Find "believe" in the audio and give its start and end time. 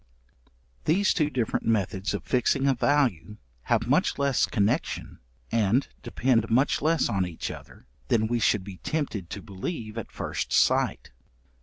9.43-9.99